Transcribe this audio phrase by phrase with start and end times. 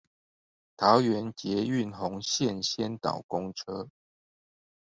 [0.77, 3.87] 桃園捷運紅線先導公車